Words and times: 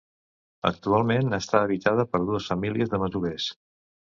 Actualment 0.69 1.35
està 1.39 1.61
habitada 1.67 2.07
per 2.15 2.23
dues 2.31 2.51
famílies 2.55 2.93
de 2.95 3.05
masovers. 3.05 3.51